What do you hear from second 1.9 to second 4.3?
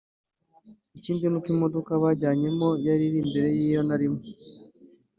banjyanyemo yari imbere y’iyo narimo